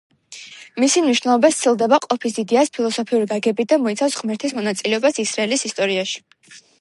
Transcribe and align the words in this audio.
მისი 0.83 1.01
მნიშვნელობა 1.07 1.51
სცილდება 1.57 1.99
ყოფის 2.05 2.39
იდეას 2.43 2.73
ფილოსოფიური 2.77 3.27
გაგებით 3.33 3.69
და 3.73 3.79
მოიცავს 3.83 4.17
ღმერთის 4.23 4.57
მონაწილეობას 4.61 5.23
ისრაელის 5.25 5.67
ისტორიაში. 5.71 6.25